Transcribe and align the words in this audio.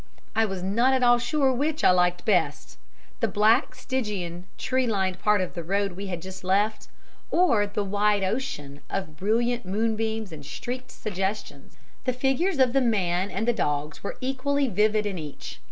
I 0.35 0.45
was 0.45 0.63
not 0.63 0.93
at 0.95 1.03
all 1.03 1.19
sure 1.19 1.53
which 1.53 1.83
I 1.83 1.91
liked 1.91 2.25
best 2.25 2.79
the 3.19 3.27
black, 3.27 3.75
Stygian, 3.75 4.47
tree 4.57 4.87
lined 4.87 5.19
part 5.19 5.41
of 5.41 5.53
the 5.53 5.63
road 5.63 5.91
we 5.91 6.07
had 6.07 6.23
just 6.23 6.43
left, 6.43 6.87
or 7.29 7.67
the 7.67 7.83
wide 7.83 8.23
ocean 8.23 8.81
of 8.89 9.15
brilliant 9.15 9.63
moonbeams 9.63 10.31
and 10.31 10.43
streaked 10.43 10.89
suggestions. 10.89 11.77
The 12.05 12.13
figures 12.13 12.57
of 12.57 12.73
the 12.73 12.81
man 12.81 13.29
and 13.29 13.47
the 13.47 13.53
dogs 13.53 14.03
were 14.03 14.17
equally 14.21 14.67
vivid 14.67 15.05
in 15.05 15.19
each. 15.19 15.59